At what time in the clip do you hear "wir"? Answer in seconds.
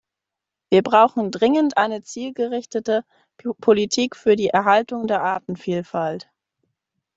0.71-0.81